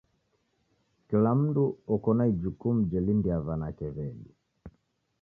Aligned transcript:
Kila 1.07 1.31
mndu 1.39 1.63
oko 1.93 2.09
na 2.17 2.23
ijukumu 2.31 2.81
jelindia 2.91 3.37
w'anake 3.45 3.87
w'edu. 3.95 4.29